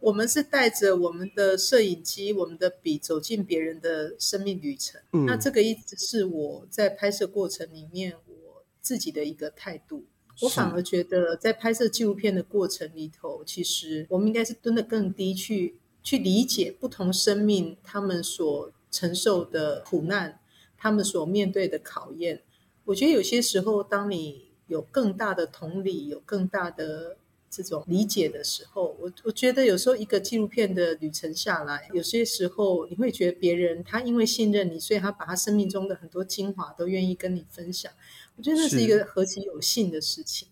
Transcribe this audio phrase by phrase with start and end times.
[0.00, 5.00] 我们是带着我们的摄影机、我们的笔走进别人的生命旅程。
[5.12, 10.04] 嗯，那这个一直是我在拍摄过程里面我自己的一个态度。
[10.42, 20.40] 我反而觉得，在拍摄纪录片的过程里头，其实我们应该是蹲得更低去，去去理解不同生命他们所承受的苦难，
[20.78, 22.42] 他们所面对的考验。
[22.86, 27.18] 我觉得有些时候，当你有更大的同理，有更大的
[27.52, 37.90] 这种理解的时候，我我觉得有时候一个纪录片的旅程下来，有些时候你会觉得别人他因为信任你，所以他把他生命中的很多精华都愿意跟你分享。
[38.36, 40.46] 我觉得那是一个何其有幸的事情。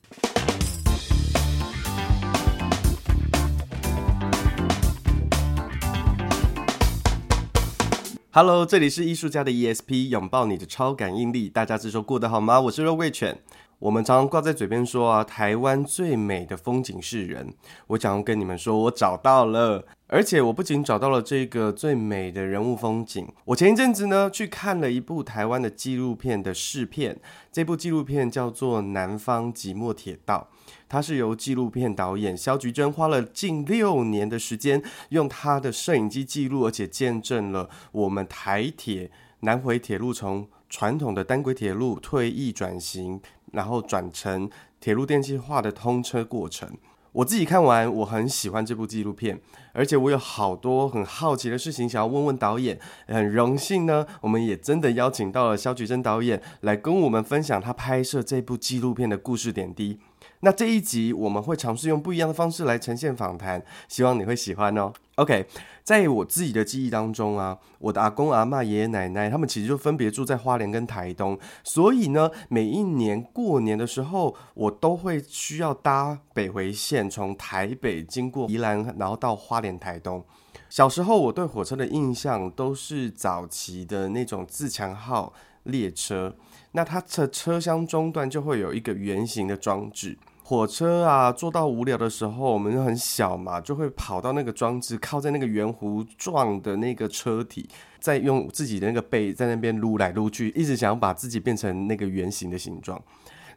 [8.32, 11.48] Hello，这里是艺术家的 ESP，拥抱你的超感应力。
[11.48, 12.60] 大家这周过得好吗？
[12.62, 13.40] 我是肉桂犬。
[13.80, 17.54] 我们常常挂在嘴边说啊，台湾最美的风景是人。
[17.86, 23.32] 我想要跟你们说，我找到了，而且我不仅找到了这个最美的人物风景。
[23.44, 27.20] 我前一阵子呢，去看了一部台湾的纪录片的试片，
[27.52, 30.48] 这部纪录片叫做《南方寂寞铁道》，
[30.88, 43.20] 它是由纪录片导演萧菊珍花了近六年的时间，用他的摄影机记录，而且见证了我们台铁南回铁路从传统的单轨铁路退役转型。
[43.52, 44.48] 然后转成
[44.80, 46.68] 铁路电气化的通车过程。
[47.12, 49.40] 我自己看完，我很喜欢这部纪录片，
[49.72, 52.78] 而且我有好多很好奇的事情想要问问导演。
[53.06, 59.98] 很荣幸呢，我们也真的邀请到了肖菊珍导演来跟我们分享他拍摄这部纪录片的故事点滴。
[60.40, 64.92] 那这一集我们会尝试用不一样的方式来呈现访谈，希望你会喜欢哦。
[65.18, 65.44] OK，
[65.82, 80.24] 在我自己的记忆当中啊，我的阿公阿嬷、爷爷奶奶他们其实就分别住在花莲跟台东，所以呢，每一年过年的时候，我都会需要搭北回线，从台北经过宜兰，然后到花莲、台东。
[80.68, 85.32] 小时候我对火车的印象都是早期的那种自强号
[85.64, 86.32] 列车。
[86.72, 90.16] 那它的车厢中段就会有一个圆形的装置，
[90.48, 97.68] 火车啊坐到无聊的时候，我们就很小嘛，就会跑到那个装置，靠在那个圆弧状的那个车体，
[98.00, 102.98] 再用自己的那个背在那边撸来撸去，一直想把自己变成那个圆形的形状。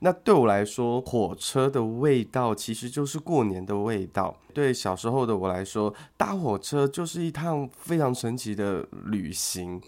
[0.02, 4.36] 那对我来说，火车的味道其实就是过年的味道。
[4.54, 9.82] 对小时候的我来说，搭火车就是一趟非常神奇的旅行。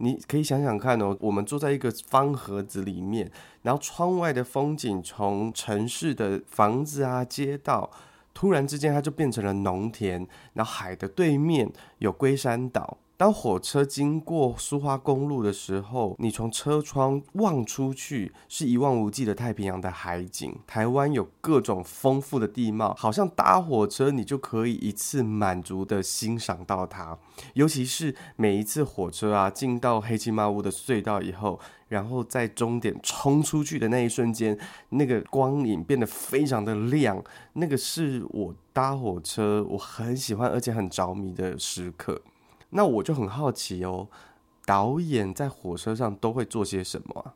[0.00, 3.30] 你可以想想看哦，我们坐在一个方盒子里面，
[3.62, 7.90] 然后窗外的风景从城市的房子啊、街道，
[8.32, 12.96] 突然之间它就变成了农田，然后海的对面有龟山岛。
[13.20, 20.56] 当火车经过苏花公路的时候，你从车窗望出去，是一望无际的太平洋的海景。
[20.66, 27.18] 台湾有各种丰富的地貌，好像搭火车你就可以一次满足的欣赏到它。
[27.52, 34.58] 尤其是每一次火车啊进到黑漆麻乌的隧道以后，然后在终点冲出去的那一瞬间，
[34.88, 42.22] 那个光影变得非常的亮，那个是我搭火车我很喜欢而且很着迷的时刻。
[42.70, 44.08] 那我就很好奇哦，
[44.64, 47.34] 导演在火车上都会做些什么啊？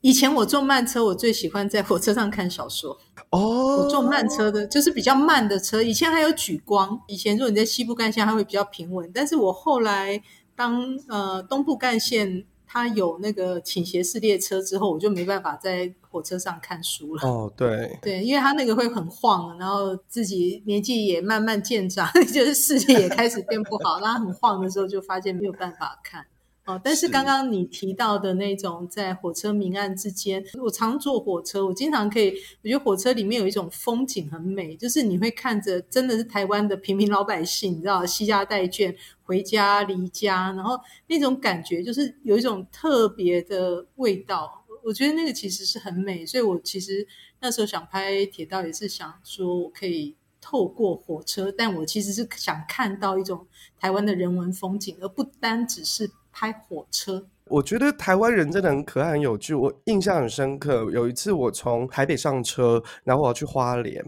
[0.00, 2.98] 以前我坐慢车，我最喜欢在火车上看小说。
[3.30, 5.82] 哦，我坐慢车的，就是比较慢的车。
[5.82, 9.10] 以前还有举光，以前如果你在西部干线，它会比较平稳。
[9.14, 10.22] 但是我后来
[10.54, 12.44] 当呃东部干线。
[12.72, 17.28] 他有那个倾斜式列车之后，我就没办法在火车上看书了。
[17.28, 26.24] 哦，对，对，因为他那个会很晃，然后自己年纪也慢慢渐长， 就是视力也开始变不好，然后很晃的时候就发现没有办法看。
[26.64, 32.30] 哦，但是刚刚你提到的那种在火车明暗之间，我常坐火车，我经常可以，
[32.62, 40.78] 我觉得火车里面有一种风景很美，就是你会看着真的是台湾的平民老百姓，你知道，西家带眷回家离家，然后
[41.08, 47.04] 那种感觉就是有一种特别的味道，我觉得那个其实是很美，所以我其实
[47.40, 53.48] 那时候想拍铁道也是想说我可以透过火车，但我其实是想看到一种
[53.80, 56.08] 台湾的人文风景，而不单只是。
[56.32, 59.54] 拍火车，我觉得台湾人真的很可爱、很有趣。
[59.54, 64.02] 我印象很深刻，有一次我从台北上车，然后我要去花莲，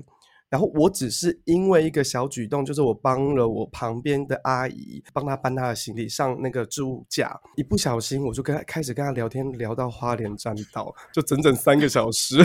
[0.49, 12.37] 然后我只是因为一个小举动，就是我帮了我旁边的阿姨，帮她搬她的行李上那个置物架，一不小心我就跟她开始跟她聊天，聊到花莲站到，就整整三个小时。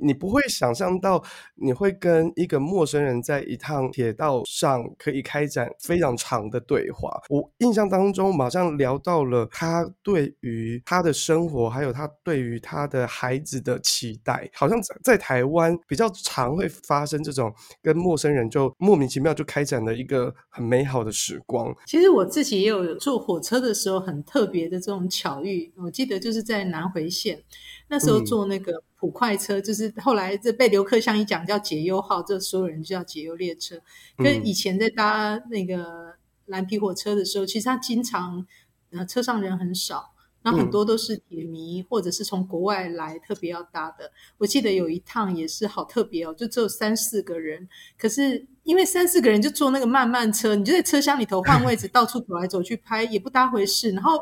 [0.00, 1.22] 你不会想象到
[1.54, 7.10] 你会跟一个陌生人在一趟铁道上可以开展非常长的对话。
[7.28, 14.50] 我印象当中，马上聊到了他对于他的生活，还有他对于他的孩子的期待。
[14.54, 17.52] 好像在台湾比较常会发生这种
[17.82, 21.74] 跟陌生人就莫名其妙就开展了一个很美好的时光。
[21.86, 27.42] 其实我自己也有坐火车的时候很特别的这种巧遇，我记得就是在南回线。
[27.90, 33.76] 那时候坐那个普快车，嗯、就是后来这被刘克襄一讲叫解忧号，这所有人就叫解忧列车。
[34.16, 36.14] 跟以前在搭那个
[36.46, 38.46] 蓝皮火车的时候，其实他经常
[38.92, 44.12] 呃车上人很少，然后很多都是铁迷、嗯、或者是从国外来特别要搭的。
[44.38, 54.20] 我记得有一趟也是好特别哦，就只有三四个人，可是因为三四个人就坐那个慢慢车，你就在车厢里头换位置， 到处走来走去拍，也不当回事，然后。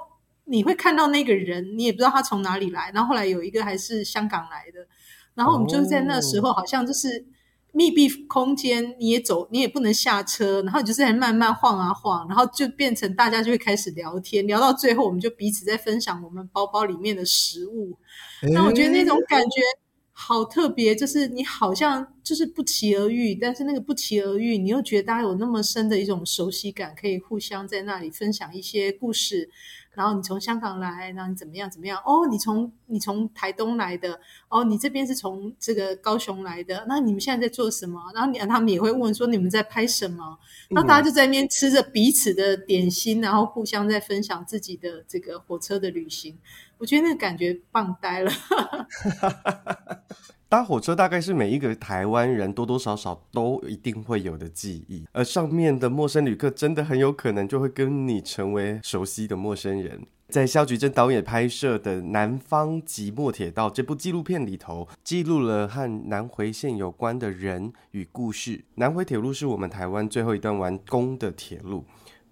[0.49, 2.91] 你会看到那个人，你也不知道他从哪里来。
[2.95, 4.87] 然后后来有一个还是香港来的，
[5.35, 7.27] 然后我们就是在那时候，好像就是
[7.73, 17.97] 密闭空间，你也走，你也不能下车，然后你就是在慢慢晃啊晃，然后就变成大家就会开始聊天，聊到最后，我们就彼此在分享我们包包里面的食物。
[18.55, 19.61] 那我觉得那种感觉
[20.13, 29.51] 好特别，就是你好像就是不期而遇，但是那个不期而遇，你又觉得大家有那么深的一种熟悉感，可以互相在那里分享一些故事。
[29.95, 32.01] 然后你从香港来，然后你怎么样怎么样？
[32.05, 38.01] 哦，你从你从台东来的，哦，你这边是从这个高雄来的，那你们现在在做什么？
[38.15, 40.39] 然后你他们也会问说你们在拍什么？
[40.69, 46.39] 然后大家就在那边吃着彼此的点心，然后互相在分享自己的这个火车的旅行。
[46.79, 48.31] 我觉得那个感觉棒呆了。
[50.49, 60.07] 搭火车大概是每一个台湾人多多少少都一定会有的记忆，而上面的陌生旅客真的很有可能就会跟你成为熟悉的陌生人。
[60.31, 68.65] 在萧菊珍导演拍摄的《南方寂寞铁道》这部纪录片里头，记录了和南回线有关的人与故事。
[68.77, 71.85] 南回铁路是我们台湾最后一段完工的铁路。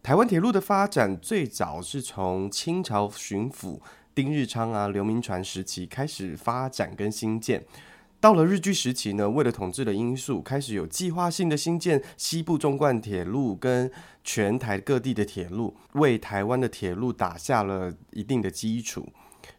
[0.03, 3.79] 台湾铁路的发展最早是从清朝巡抚
[4.15, 7.63] 丁日昌啊、刘铭传时期开始发展跟兴建。
[8.21, 13.91] 到了日据时期呢，为了统治的因素，开始有计划性的兴建西部纵贯铁路跟
[14.25, 19.07] 全台各地的铁路，为台湾的铁路打下了一定的基础。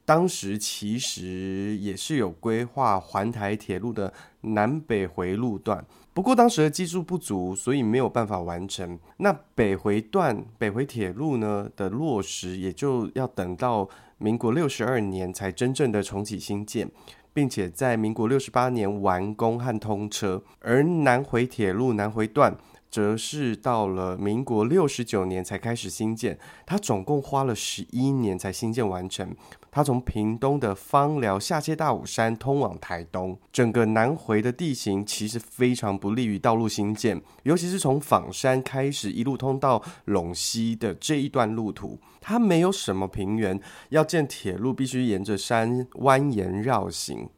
[0.04, 4.12] 当时其实也是有规划环台铁路的
[4.42, 9.00] 南北回路段，不过当时的技术不足，所以没有办法完成。
[9.18, 13.88] 那北回段北回铁路呢的落实，也就要等到
[14.18, 16.90] 民国六十二年才真正的重启兴建。
[17.38, 22.58] 并且在民国六十八年完工和通车，而南回铁路南回段
[22.90, 29.36] 则是到了民国六十九年才开始新建，它总共花了十一年才新建完成。
[29.78, 43.60] 它从屏东的枋寮下切大武山通往台东，整个南回的地形其实非常不利于道路兴建，尤其是从枋山开始一路通到陇西的这一段路途，它没有什么平原，
[43.90, 47.30] 要建铁路必须沿着山蜿蜒绕行，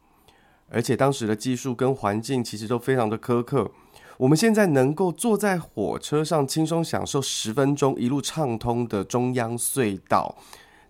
[0.69, 3.69] 而且当时的技术跟环境其实都非常的苛刻。
[4.17, 10.37] 我们现在能够坐在火车上轻松享受十分钟一路畅通的中央隧道。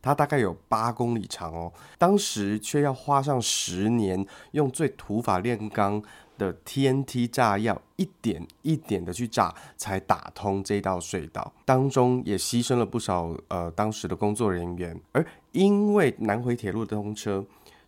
[0.02, 6.02] 它大概有八公里长哦，当时却要花上十年，用最土法炼钢
[6.38, 11.52] 的 TNT 炸药，一点一点的去炸，才打通这道隧道。
[11.66, 15.00] 当中也牺牲了不少呃当时的工作人员。
[15.12, 17.44] 而因为南回铁路的通车，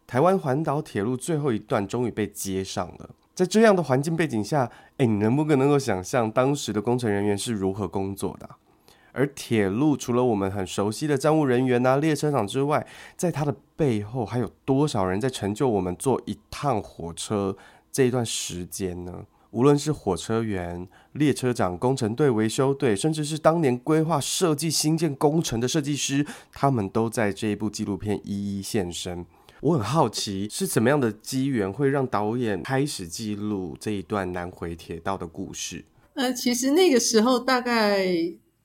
[0.06, 3.10] 台湾环岛铁路最后一段终于被接上了。
[3.34, 8.50] 在这样的环境背景下，诶，你能不能够想象当时的工程人员是如何工作的？
[9.13, 17.56] 而铁路除了我们很熟悉的站务人员呐、列车长之外，在它的背后还有多少人在成就我们坐一趟火车
[17.91, 19.25] 这一段时间呢？
[19.51, 29.25] 无论是火车员、列车长、工程队、维修队，甚至是当年规划设计新建工程的设计师，他们都在这一部纪录片一一现身。
[29.60, 35.84] 我很好奇，是怎么样的机缘会让导演开始记录这一段南回铁道的故事？
[36.13, 38.08] 呃，其实那个时候大概。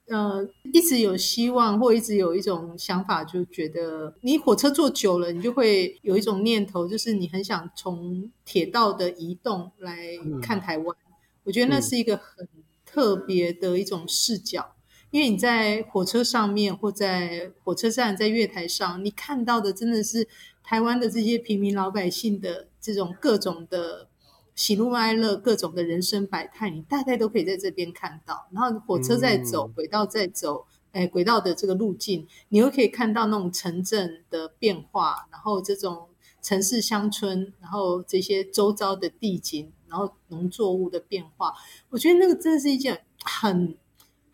[0.09, 9.97] 呃，一直有希望，或一直有一种想法，就觉得你火车坐久了，你就会有一种念头，就是你很想从铁道的移动来
[10.41, 10.95] 看台湾。
[11.09, 12.47] 嗯、我觉得那是一个很
[12.85, 20.25] 特别的一种视角，嗯、因为你在火车上面，或在火车站，在月台上，你看到的真的是
[20.63, 24.07] 台湾的这些平民老百姓的这种各种的。
[24.57, 28.47] 喜怒哀乐，各种的人生百态，你大概都可以在这边看到。
[28.51, 36.09] 然后火车在走，轨道在走，哎，轨道的这个路径，你又可以看到那种城镇的变化，然后这种
[36.41, 41.53] 城市乡村，然后这些周遭的地景，然后农作物的变化，
[41.91, 43.77] 我觉得那个真的是一件很。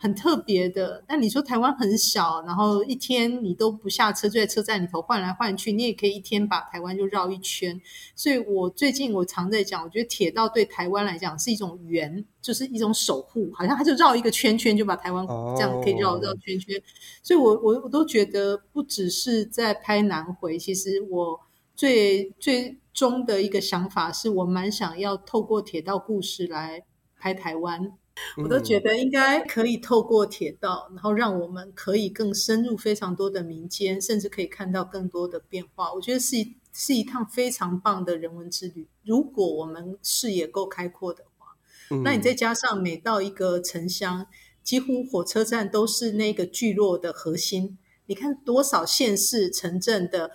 [0.03, 7.81] 很特别的，但你说台湾很小，然后一天你都不下车，就在车站里头换来换去，你也可以一天把台湾就绕一圈。
[8.13, 16.75] 所以我最近我常在讲，我觉得铁道对台湾来讲是一种圆，就是一种守护，好像它就绕一个圈圈，就把台湾这样可以绕绕圈圈。
[16.75, 16.83] Oh.
[17.23, 21.39] 所以我我我都觉得，不只是在拍南回，其实我
[21.73, 26.83] 最最终的一个想法是，我蛮想要透过铁道故事来
[27.17, 27.93] 拍台湾。
[28.37, 35.91] 我都觉得应该可以透过铁道，然后让我们可以更深入非常多的民间，甚至可以看到更多的变化。
[35.93, 38.87] 我觉得是一是一趟非常棒的人文之旅。
[39.03, 41.55] 如果我们视野够开阔的话，
[42.03, 44.25] 那你再加上每到一个城乡，
[44.63, 47.77] 几乎火车站都是那个聚落的核心。
[48.05, 50.31] 你看多少县市城镇的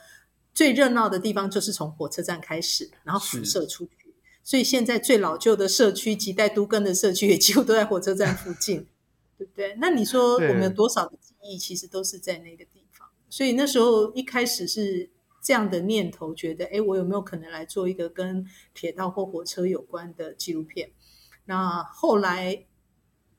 [0.55, 3.98] 最热闹的地方，就是从火车站开始，然后辐射出去。
[4.49, 8.87] 所以现在最老旧的社区，及待都更的社区，也几乎都在火车站附近，
[9.37, 9.77] 对不对？
[9.79, 13.07] 那你说我们有多少的记忆，其实都是在那个地方。
[13.29, 15.11] 所以那时候一开始是
[15.43, 20.93] 这样的念头，觉得，哎，我有没有可能来做一个跟铁道或火车有关的纪录片？
[21.45, 22.65] 那后来，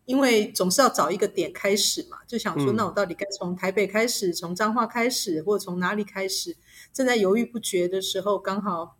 [0.05, 6.55] 因为总是要找一个点开始嘛，就想说，那我到底该从台北开始，从彰化开始，或者从哪里开始？
[6.93, 8.99] 正在犹豫不决的时候，刚好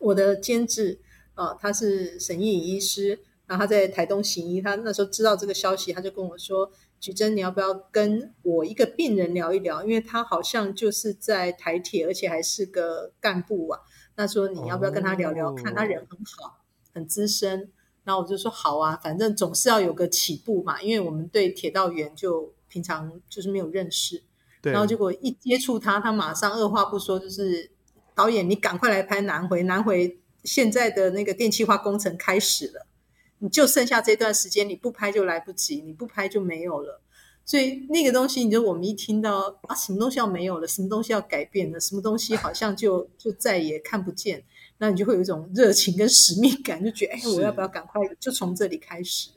[0.00, 0.98] 我的监制。
[1.38, 4.60] 哦，他是沈一颖医师，然后他在台东行医。
[4.60, 6.68] 他那时候知道这个消息，他就跟我说
[6.98, 9.84] ：“菊贞，你要不要跟我一个病人聊一聊？
[9.84, 13.78] 因为他好像就是在台铁，而且还是个干部啊。
[14.16, 15.72] 那说你要不要跟他聊聊看？
[15.72, 16.58] 他人很好，
[16.92, 17.70] 很资深。
[18.02, 20.82] 然后我就说好啊，反正总是要有个起步嘛。
[20.82, 24.20] 因为我们对铁道员就平常就是没有认识。
[24.60, 24.72] 对。
[24.72, 27.70] 然后结果一接触他，他马上二话不说，就是
[28.12, 32.86] 导演，你赶快来拍南回，南回。”现在的那个电气化工程开始了，
[33.40, 37.02] 你就剩下这段时间，你不拍就来不及，你不拍就没有了。
[37.44, 44.42] 所以那个东西，你就我们一听到啊，什么东西要没有了，什么东西要改变了，什么东西好像就就再也看不见，
[44.78, 49.30] 那你就会有一种热情跟使命感，就觉得哎，我要不要赶快就从这里开始？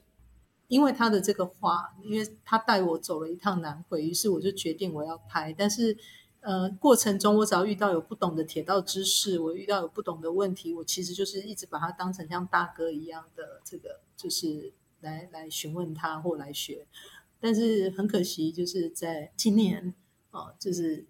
[0.69, 5.97] 因为他的这个话，因为他带我走了一趟南回，于是我就决定我要拍，但是。
[6.41, 16.87] 呃，过程中我只要遇到有不懂的铁道知识，我遇到有不懂的问题，我其实就是一直把它当成像大哥一样的这个，就是来来询问他或来学。
[17.39, 19.93] 但是很可惜，就是在今年
[20.31, 21.05] 哦，就是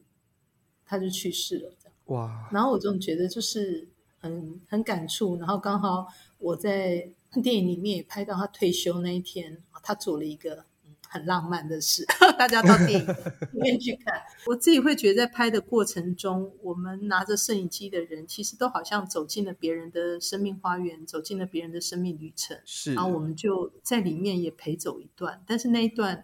[0.86, 1.96] 他就去世了，这样。
[2.08, 2.50] 哇！
[2.52, 3.88] 然后我总觉得就是
[4.20, 6.08] 很很感触，然后刚好
[6.40, 7.10] 我在
[7.42, 10.66] 电影里面也拍到他退休那一天，他做了一个。
[11.12, 12.06] 很浪漫的事，
[12.40, 13.06] 大家到电影
[13.52, 14.22] 里面去看。
[14.46, 22.58] 我自己会觉得，在拍的过程中，我们拿着摄影机的人，其实都好像走进了别人的生命花园，走进了别人的生命旅程。
[22.64, 25.44] 是，然后我们就在里面也陪走一段。
[25.46, 26.24] 但是那一段，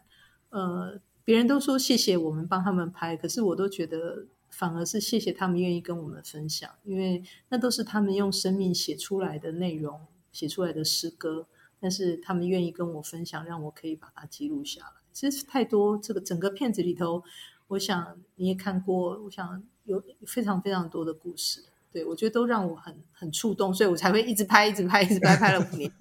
[0.51, 9.99] 呃，别人都说谢谢我们帮他们拍，可是我都觉得反而是谢谢他们愿意跟我们分享，因为那都是他们用生命写出来的内容，
[10.31, 11.45] 写出来的诗歌。
[11.79, 14.91] 但是他们愿意跟我分享，让我可以把它记录下来。
[15.11, 17.23] 其实太多，这个整个片子里头，
[17.69, 21.63] 我想你也看过，我想有非常非常多的故事。
[21.91, 25.91] 对，我觉得都让我很很触动，所以我才会一直拍，一直拍，一直拍，拍了五年。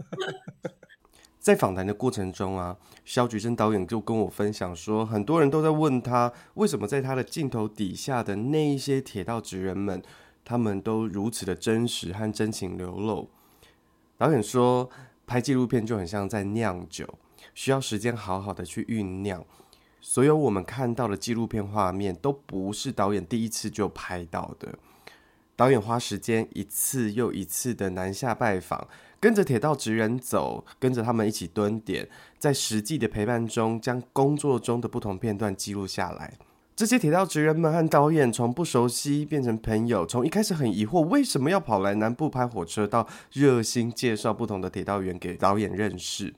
[1.40, 10.02] 在访谈的过程中啊，肖菊生导演就跟我分享说，很多人都在问他，为什么在他的镜头底下的那一些铁道职人们，
[10.44, 13.30] 他们都如此的真实和真情流露。
[14.18, 14.90] 导演说。
[15.26, 17.18] 拍纪录片就很像在酿酒，
[17.54, 19.44] 需要时间好好的去酝酿。
[20.00, 24.78] 所有我们看到的纪录片画面都不是导演第一次就拍到的。
[25.56, 28.86] 导演花时间一次又一次的南下拜访，
[29.18, 36.34] 跟着铁道职人走，跟着他们一起蹲点，在实际的陪伴中，将工作中的不同片段记录下来。
[36.76, 46.34] 这些铁道职人们和导演从不熟悉变成朋友，从一开始很疑惑为什么要跑来南部拍火车，到热心介绍不同的铁道员给导演认识，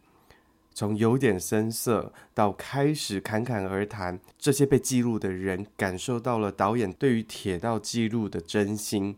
[0.72, 9.16] 从有点生涩到开始侃侃而谈，这些被记录的人感受到了导演对于铁道记录的真心。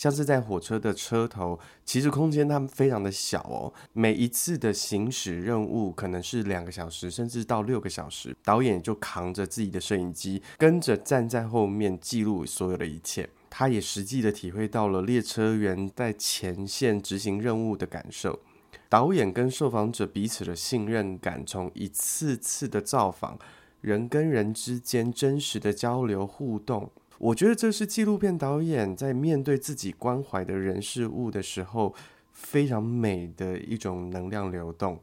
[0.00, 3.70] 像是在火车的车头，其实空间它非常的小哦。
[3.92, 13.28] 每一次的行驶任务可能是两个小时，甚至到六个小时，导演就扛着自己的摄影机，跟着站在后面记录所有的一切。
[13.50, 18.40] 他也实际的体会到了列车员在前线执行任务的感受。
[18.88, 23.38] 导演跟受访者彼此的信任感，从一次次的造访，
[23.82, 26.90] 人跟人之间真实的交流互动。
[27.20, 31.94] 我觉得这是纪录片导演在面对自己关怀的人事物的时候，
[32.32, 34.98] 非常美的一种能量流动。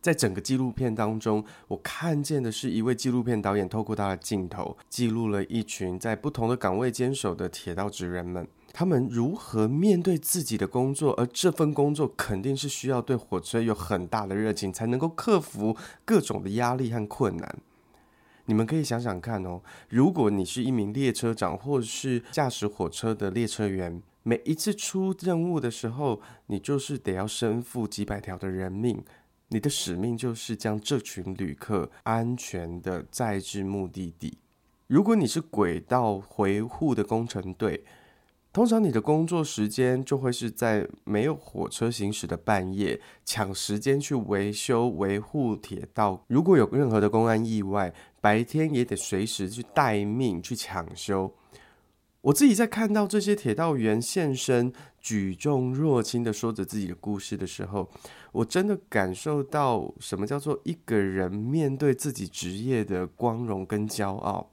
[0.00, 17.58] 在整个纪录片当中，我看见的是一位纪录片导演透过他的镜头，记录了一群在不同的岗位坚守的铁道职人们，他们如何面对自己的工作，而这份工作肯定是需要对火车有很大的热情，才能够克服各种的压力和困难。
[18.48, 29.04] 你们可以想想看哦，如果你是一名列车长，或是驾驶火车的列车员，每一次出任务的时候，你就是得要身负几百条的人命，
[29.48, 34.38] 你的使命就是将这群旅客安全的载至目的地。
[34.86, 37.84] 如果你是轨道维护的工程队，
[38.58, 46.24] 通常你的工作时间就会是在没有火车行驶的半夜，抢时间去维修维护铁道。
[46.26, 51.32] 如果有任何的公安意外，白天也得随时去待命去抢修。
[52.20, 57.88] 我自己在看到这些铁道员现身，举重若轻的说着自己的故事的时候，
[58.32, 64.50] 我真的感受到什么叫做一个人面对自己职业的光荣跟骄傲。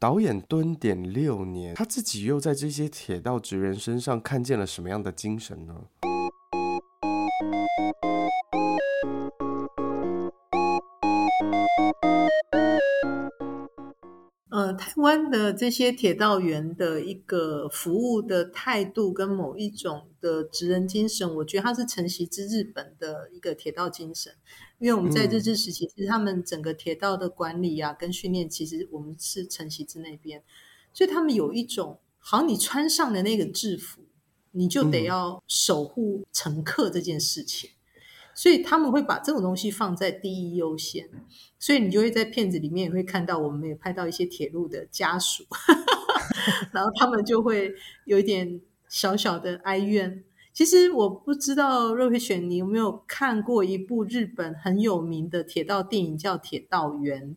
[0.00, 5.74] 导演蹲点六年，他自己又在这些铁道职员身上看见了什么样的精神呢？
[15.00, 24.32] 湾的这些铁道员的一个服务的态度跟某一种的职人精神，我觉得它是承袭自日本的一个铁道精神。
[24.78, 30.42] 因为我们在日治时期，其实他们整个铁道的管理啊，跟训练，其实我们是承袭自那边，
[30.94, 34.00] 所以他们有一种，好像你穿上的那个制服，
[34.52, 37.70] 你就得要守护乘客这件事情，
[38.34, 41.08] 所以他们会把这种东西放在第一优先，
[41.58, 45.44] 所以你就会在片子里面也会看到，我们也拍到一些铁路的家属，
[46.72, 50.24] 然后他们就会有一点小小的哀怨。
[50.52, 57.30] 其实我不知道若慧泉，你有没有看过一部日本很有名的铁道电影，叫《铁道员》，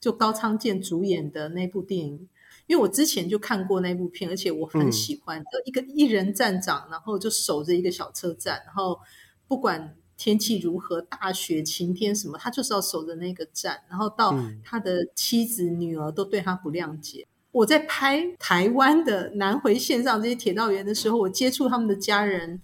[0.00, 2.28] 就高仓健主演的那部电影。
[2.66, 9.00] 因为我之前就看过那部片，而且我很喜欢，就一个一人站长，然后就守着一个小车站，然后
[9.48, 17.26] 不管天气如何，大雪、晴天什么，他就是要守着那个站，然后到他的妻子、女儿都对他不谅解。
[17.52, 22.60] 我在拍台湾的南回线上这些铁道员的时候，我接触他们的家人。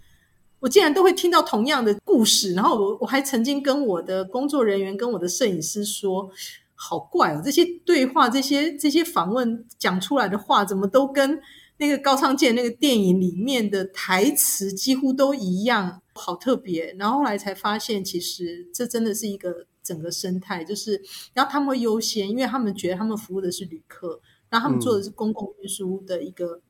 [0.58, 6.28] 我竟然都会听到同样的故事，然后我我还曾经跟我的工作人员、跟我的摄影师说
[6.74, 11.40] ：“好怪哦，这些对话、这些这些访问讲出来的话，怎么都跟
[11.78, 21.02] 那个高仓健那个电影里面的台词几乎都一样，好特别。”然后后来才发现，其实这真的是一个整个生态，就是
[21.34, 26.60] 然后他们会优先，因为他们觉得他们服务的是旅客，然后他们做的是公共运输的一个。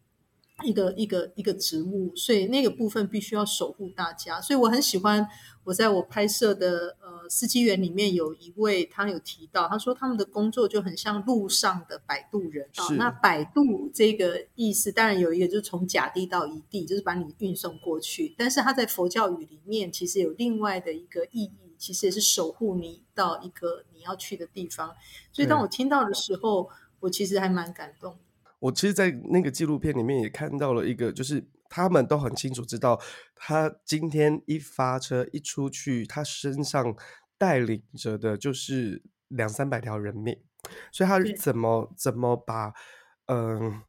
[0.67, 4.41] 一个一个一个职务，所以那个部分必须要守护大家。
[4.41, 5.27] 所以我很喜欢
[5.65, 12.69] 我在我拍摄的呃司机员里面有一位，他有提到，他说他们的工作就很像路上的摆渡人。
[12.73, 12.95] 是。
[12.97, 18.35] 那摆渡这个意思，当然有一个就是从甲地到乙地，就是把你运送过去。
[18.37, 24.95] 但是他在佛教语里面，其实有另外的一个意义，其实也是守护你到一个你要去的地方。
[25.33, 26.69] 所以当我听到的时候，
[27.01, 28.17] 我其实还蛮感动。
[28.67, 33.01] 我其实，在那个纪录片里面也看到了一个，就是他们都很清楚知道，
[33.35, 36.95] 他今天一发车一出去，他身上
[37.39, 40.37] 带领着的就是两三百条人命，
[40.93, 42.73] 所以他是怎么怎么把
[43.27, 43.61] 嗯。
[43.61, 43.83] 呃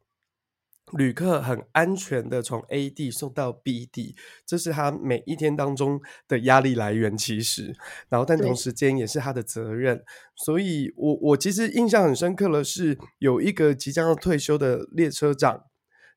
[0.92, 4.14] 旅客很安全的从 A 地送到 B 地，
[4.46, 7.16] 这是他每一天当中的压力来源。
[7.16, 7.74] 其实，
[8.08, 10.02] 然后但同时间也是他的责任。
[10.34, 15.64] 所以我我其实印象很深刻的是，有一个即将要退休的列车长。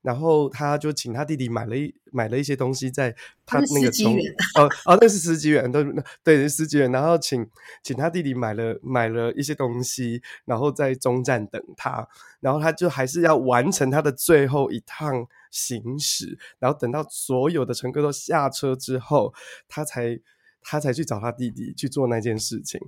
[0.01, 4.15] 然后他就请他弟弟买了一买了一些东西，在他那个中
[4.57, 5.83] 哦哦，那是十几元，对
[6.23, 6.91] 对，是司机员。
[6.91, 7.47] 然后请
[7.83, 12.07] 请他弟弟买了买了一些东西，然后在中站等他。
[12.39, 19.33] 然后他就还是要完成他的最后一趟行驶，然后等到所有的乘客都下车之后，
[19.67, 20.19] 他才。
[20.61, 22.79] 他才去找他弟弟去做那件事情，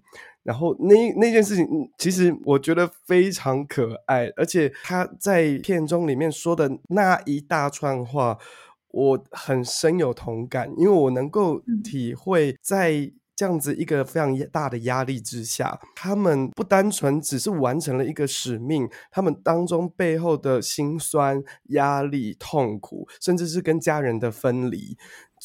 [0.44, 8.38] 然后那那件事情，其实我觉得非常可爱，而且他在片中里面说的那一大串话，
[8.90, 24.98] 我很深有同感，因为我能够体会在这样子一个非常大的压力之下，他们不单纯只是完成了一个使命，他们当中背后的辛酸、压力、痛苦，甚至是跟家人的分离。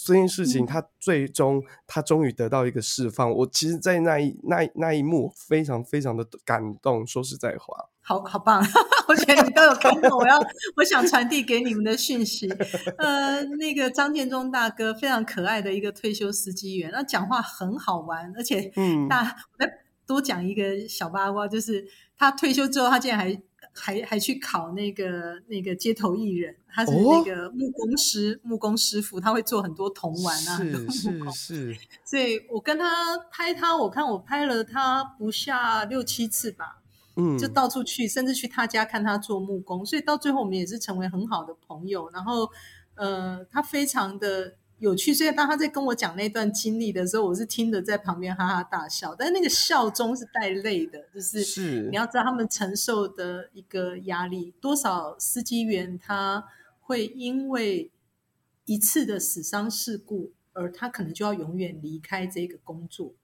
[0.07, 3.29] 这件事情，他最终，他终于得到一个释放。
[3.33, 7.05] 我其实，在那一那那一幕，非常非常的感动。
[7.05, 8.65] 说实在话，好好棒，
[9.07, 10.41] 我觉得你都有看过，我要
[10.77, 12.49] 我想传递给你们的讯息。
[12.97, 18.63] 呃，那个张建忠大哥非常可爱的一个退休司机员，那讲话很好玩，而且
[19.11, 19.71] 大，嗯，我再
[20.07, 23.43] 多讲一个小八卦，就是他退休之后，他竟然还。
[23.81, 36.83] 还还去考那个那个街头艺人，他是那个木工师、哦、木工师傅，他会做很多铜玩啊，是是是，是所以我跟他拍他，我看我拍了他不下六七次吧，
[37.19, 42.09] 嗯，就到处去，甚至去他家看他做木工，所以到最后我们也是成为很好的朋友。
[42.11, 42.49] 然后，
[42.95, 44.55] 呃，他非常的。
[44.81, 56.45] 有趣，所以当他在跟我讲那段经历的时候，我是听着在旁边哈哈大笑，但是那个笑中是带泪的，就是是你要知道他们承受的一个压力，多少司机员他
[56.81, 57.91] 会因为
[58.67, 63.15] 一次的死伤事故，而他可能就要永远离开这个工作。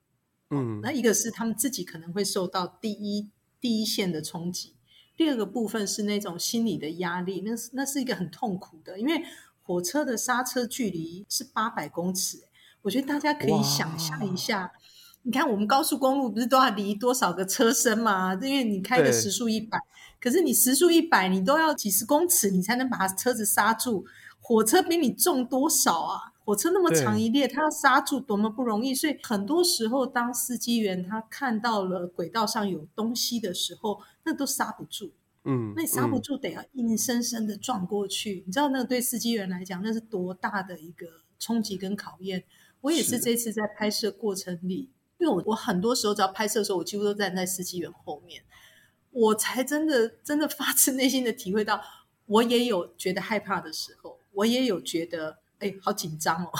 [0.50, 3.30] 嗯，那一个是他们自己可能会受到第一
[3.64, 4.74] 第一线的冲击，
[5.16, 9.24] 第二个部分是那种心理的压力，那是那是一个很痛苦的，因为。
[9.66, 12.36] 火车的刹车距离是八百公尺，
[12.82, 14.70] 我觉得大家可以想象一下。
[15.22, 18.34] 你看，我们高速公路不是都要离多少个车身吗？
[18.42, 19.78] 因为你开的时速一百，
[20.20, 24.04] 可是你时速一百，你都要几十公尺，你才能把车子刹住。
[24.38, 26.33] 火车比你重多少啊？
[26.44, 28.94] 火车那么长一列，他要刹住多么不容易。
[28.94, 35.12] 所以很多时候，当司机员他看到了轨道上有东西的时候，那都刹不住。
[35.44, 38.40] 嗯，那你刹不住，得要硬生生的撞过去。
[38.40, 41.06] 嗯、你知道，那个对司机员来讲，那是多大的一个
[41.38, 42.44] 冲击跟考验。
[42.82, 48.42] 我也是这次在拍摄过程里，因为我我很多时候只要拍摄的时候，我几乎都站在司机员后面，
[49.10, 51.80] 我才真的真的发自内心的体会到，
[52.26, 55.38] 我也有觉得害怕的时候，我也有觉得。
[55.64, 56.50] 哎，好紧张哦！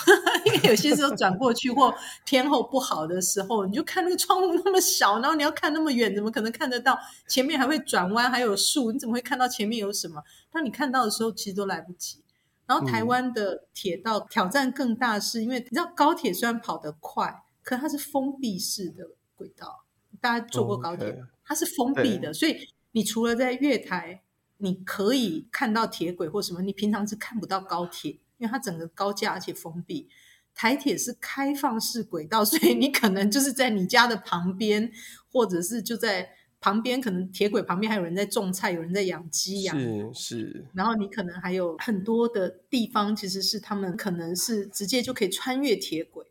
[0.47, 6.99] 因为有些时候转过去或天候不好的时候，你就看那个窗户那么小，然后你要看那么远，怎么可能看得到？
[7.29, 10.23] 前面还会转弯，还有树，你怎么会看到前面有什么？
[10.51, 12.23] 当你看到的时候，其实都来不及。
[12.67, 19.85] 然后台湾的铁道挑战更大，是因为你知道高铁虽然跑得快，可它是封闭式的轨道。
[20.19, 21.27] 大家坐过高铁，Okay.
[21.45, 22.57] 它是封闭的，所以
[22.93, 24.23] 你除了在月台
[24.57, 28.19] 你可以看到铁轨或什么，你平常是看不到高铁。
[28.44, 30.09] 因为它整个高架而且封闭，
[30.54, 34.92] 台铁是开放式轨道，所以你可能就是在你家的旁边，
[35.33, 36.28] 或者是就在
[36.61, 40.66] 旁边，可能铁轨旁边还有人在种菜，有人在养鸡养，是是。
[40.74, 46.24] 然后你可能还有很多的地方，其实是他们可能是直接就可以穿越铁轨。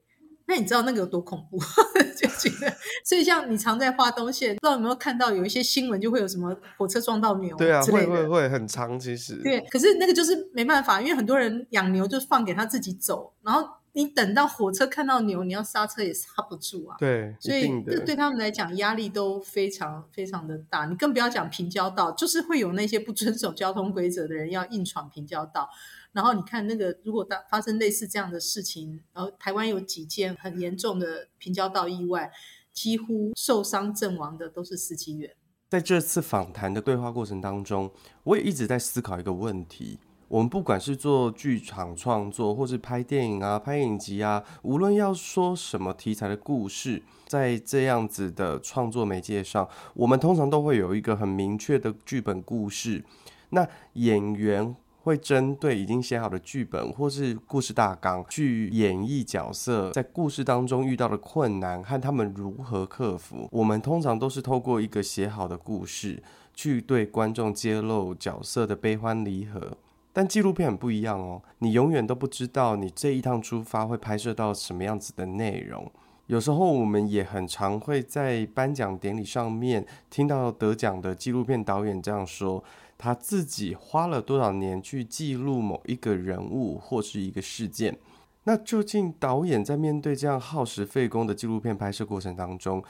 [0.53, 1.57] 那你知道那个有多恐怖？
[2.15, 2.71] 就觉得，
[3.03, 9.41] 所以像你常在花东线，不知道有没有看到有一些新闻，就会有什么火车撞到牛，对啊，会会会很长，其实。
[9.41, 16.97] 对，可是那个就是没办法，因为很多人养牛就放给他自己走，然后你等到火车看到牛，你要刹车也刹不住啊。
[16.99, 20.85] 对，所以这对他们来讲压力都非常非常的大。
[20.85, 25.67] 你更不要讲平交道，就是会有那些不遵守交通规则的人要硬闯平交道。
[26.13, 32.31] 然后你看那个，如果发发生类似这样的事情，然后台湾有几件很严重的平交道意外，
[32.71, 35.35] 几乎受伤阵亡的都是司机员。
[35.69, 37.91] 在这次访谈的对话过程当中，
[38.25, 39.97] 我也一直在思考一个问题：
[40.27, 53.03] 我们不管是做剧场创作，或是拍电影啊、拍影集啊，无论要说什么题材的故事，在这样子的创作媒介上，我们通常都会有一个很明确的剧本故事。
[53.49, 54.75] 那演员。
[55.03, 63.47] 会针对已经写好的剧本或是故事大纲去演绎角色在故事当中遇到的困难和他们如何克服。
[63.51, 69.77] 我们通常都是透过一个写好的故事去对观众揭露角色的悲欢离合。
[70.13, 75.91] 但纪录片很不一样哦，你永远都不知道你这一趟出发会拍摄到什么样子的内容。
[76.27, 82.63] 有时候我们也很常会在颁奖典礼上面听到得奖的纪录片导演这样说。
[83.03, 87.97] 他自己花了多少年去记录某一个人物或是一个事件？
[88.45, 92.81] 那究竟导演在面对这样耗时费工的纪录片拍摄过程当中，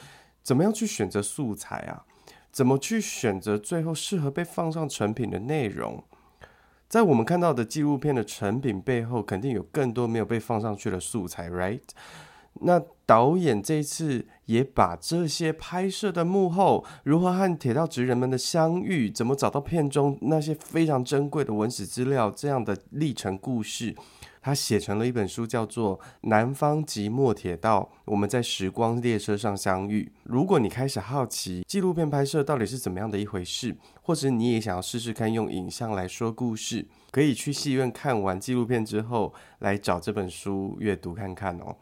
[0.43, 2.05] 怎么样去选择素材啊？
[2.51, 6.03] 怎么去选择最后适合被放上成品的内容？
[6.87, 11.81] 在我们看到的纪录片的成品背后，肯定有更多没有被放上去的素材，right？
[12.63, 23.93] 那导演这次也把这些拍摄的幕后，如何和铁道职人们的相遇，怎么找到片中那些非常珍贵的文史资料，这样的历程故事，
[24.41, 30.09] 他写成了一本书，叫做《南方寂寞铁道：我们在时光列车上相遇》。
[30.23, 41.75] 如果你开始好奇纪录片拍摄到底是怎么样的一回事，或者你也想要试试看用影像来说故事，可以去戏院看完纪录片之后，来找这本书阅读看看哦。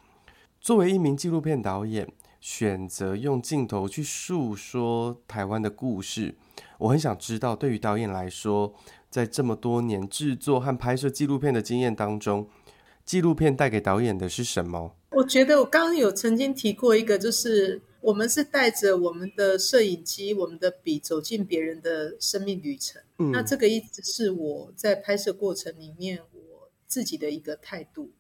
[0.62, 2.08] 作为一名纪录片导演，
[2.40, 6.36] 选择用镜头去诉说台湾的故事。
[6.78, 8.72] 我很想知道，对于导演来说，
[9.10, 12.48] 在这么多年制作和拍摄纪录片的经验当中，
[13.04, 14.96] 纪录片带给导演的是什么？
[15.10, 23.02] 我觉得我刚刚有曾经提过一个，就是我们是带着我们的摄影机、我们的笔走进别人的生命旅程。
[23.18, 28.12] 嗯，那这个一直是我在拍摄过程里面我自己的一个态度。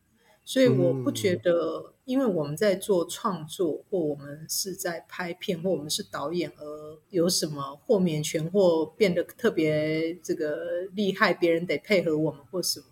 [0.43, 12.86] 所以我不觉得，因为我们在做创作，或我们是在拍片，或我们是导演，而有什么豁免权或变得特别这个厉害，别人得配合我们或什么。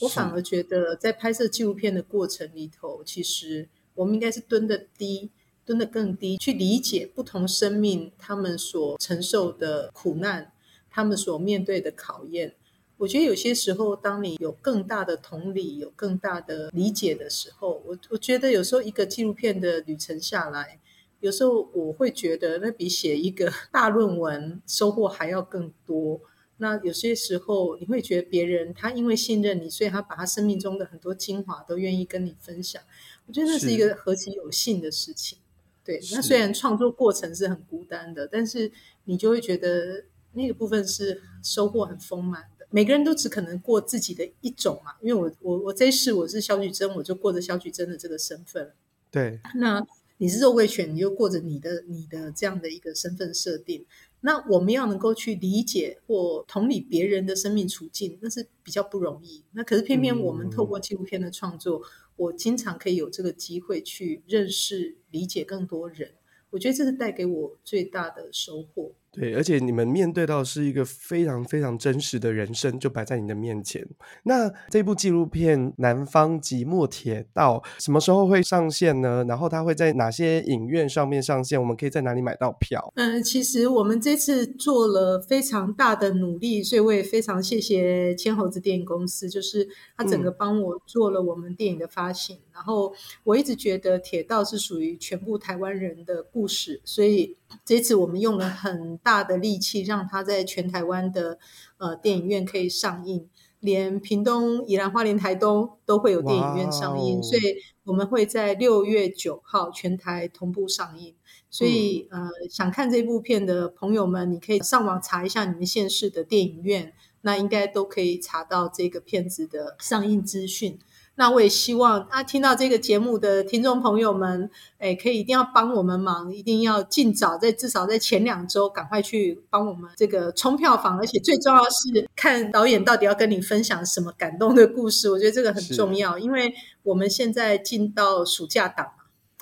[0.00, 5.30] 我反而觉得，在拍摄纪录片的过程里头，其实我们应该是蹲得低，
[5.64, 10.52] 蹲得更低，去理解不同生命他们所承受的苦难，
[10.90, 12.54] 他们所面对的考验。
[12.98, 20.80] 我觉得有些时候，当你有更大的同理、有更大的理解的时候，我我觉得有时候一个纪录片的旅程下来，
[21.20, 26.20] 有时候我会觉得那比写一个 大论文收获还要更多。
[26.56, 32.82] 那有些时候你会觉得别人他因为信任你，所以他把他生命中的很多精华都愿意跟你分享。
[33.26, 35.38] 我觉得那是一个何其有幸的事情。
[35.84, 38.72] 对，那虽然创作过程是很孤单的，但是
[39.04, 42.50] 你就会觉得那个部分是收获很丰满。
[42.70, 48.72] 每个人都只可能过自己的一种嘛，因为我我我这一世我是萧菊珍，我就过着萧菊珍的这个身份。
[49.10, 49.86] 对，那
[50.18, 53.86] 你是肉桂犬，你就过着你的你的这样的一个身份设定。
[54.20, 59.44] 那我们要能够去理解或同理别人的生命处境，那是比较不容易。
[59.52, 61.84] 那可是偏偏我们透过纪录片的创作，嗯、
[62.16, 66.10] 我经常可以有这个机会去认识、理解更多人。
[66.50, 68.92] 我觉得这是带给我最大的收获。
[69.18, 73.86] 对，而且你们面对到是一个非常非常真实的人生，就摆在你的面前。
[74.24, 79.24] 那这部纪录片《南方即墨铁道》什么时候会上线呢？
[79.28, 81.60] 然后它会在哪些影院上面上线？
[81.60, 82.92] 我们可以在哪里买到票？
[82.96, 92.36] 嗯，其实我们这次做了非常大的努力，所以我也非常谢谢千猴子电影公司，就是他整个帮我做了我们电影的发行。
[92.36, 92.92] 嗯、然后
[93.22, 101.38] 我一直觉得铁道是属于全部台湾人的故事，所以 这次我们用了很大的力气，让它在全台湾的
[101.76, 103.28] 呃电影院可以上映，
[103.60, 107.22] 连屏东、宜兰花莲、台东都会有电影院上映，Wow.
[107.22, 111.14] 所以我们会在六月九号全台同步上映。
[111.48, 120.76] 所以呃，想看这部片的朋友们，你可以上网查一下你们县市的电影院，那应该都可以查到这个片子的上映资讯。
[121.18, 136.54] 那我也希望啊，听到这个节目的听众朋友们，哎，可以一定要帮我们忙，一定要尽早在至少在前两周赶快去帮我们这个冲票房，而且最重要是看导演到底要跟你分享什么感动的故事，我觉得这个很重要，因为
[136.84, 138.86] 我们现在进到暑假档。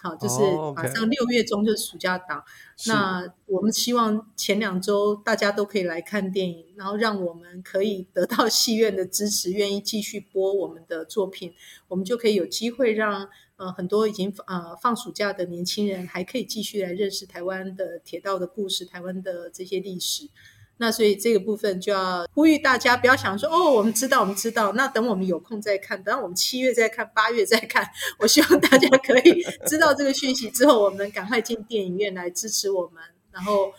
[0.07, 0.40] 好，就是
[0.75, 2.38] 马上六月中就是暑假档。
[2.38, 2.88] Oh, okay.
[2.88, 11.53] 那我们希望前两周大家都可以来看电影，然后让我们可以得到戏院的支持，愿意继续播我们的作品，
[11.88, 20.29] 我们就可以有机会让呃很多已经呃放暑假的年轻人还可以继续来认识台湾的铁道的故事，台湾的这些历史。
[20.79, 24.73] 那所以这个部分就要呼吁大家不要想说哦，我们知道，我们知道。
[24.73, 27.89] 那等我们有空再看，等我们七月再看，八月再看。
[28.19, 33.03] 我希望大家可以知道这个讯息之后，我们赶快进电影院来支持我们。
[33.33, 33.73] 然后，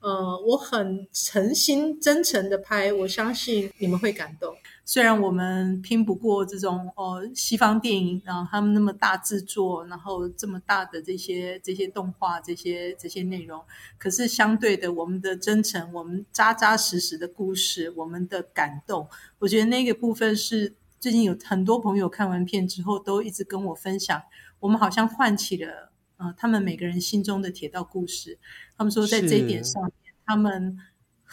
[0.00, 4.54] 呃，我很诚心真诚的拍，我相信你们会感动。
[4.86, 13.64] 虽然我们拼不过这种哦西方电影，然后他们那么大制作，然后这么大的这些这些动画，这些这些内容，
[13.96, 24.20] 可是相对的，我们的真诚，我们扎扎实实的故事，我们的感动，我觉得那个部分是最近有很多朋友看完片之后都一直跟我分享，
[24.60, 28.38] 我们好像唤起了呃他们每个人心中的铁道故事，
[28.76, 29.92] 他们说在这一点上面，
[30.26, 30.78] 他们。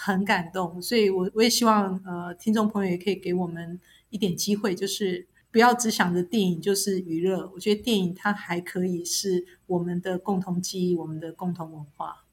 [0.03, 7.47] 很感动，所以我我也希望呃，听众朋友也可以给我们一点机会，就是不要只想着电影就是娱乐。
[7.53, 12.25] 我觉得电影它还可以是我们的共同记忆，我们的共同文化。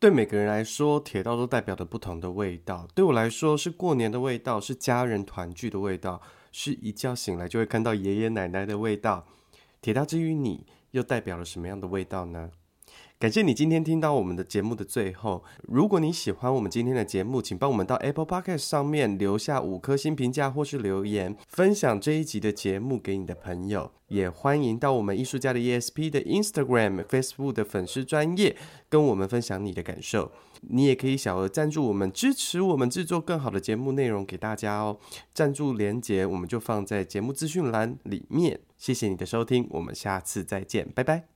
[0.00, 2.88] 对每个人来说，铁道都代表着不同的味道。
[2.92, 9.24] 对我来说，是过年的味道，是家人团聚的味道，是一觉醒来就会看到爷爷奶奶的味道。
[9.80, 12.50] 铁道之于你，又代表了什么样的味道呢？
[13.22, 15.44] 感谢你今天听到我们的节目的最后。
[15.68, 23.92] 如果你喜欢我们今天的节目，请帮我们到 Apple Podcast 上面留下五颗星评价或是留言，分享这一集的节目给你的朋友。
[24.08, 28.56] 也欢迎到我们艺术家的 ESP 的 Instagram、Facebook 的粉丝专页，
[28.88, 30.32] 跟我们分享你的感受。
[30.62, 34.98] 你也可以小额赞助我们，支持我们制作更好的节目内容给大家哦。
[35.32, 38.58] 赞助连结我们就放在节目资讯栏里面。
[38.76, 41.31] 谢谢你的收听，我们下次再见，拜拜。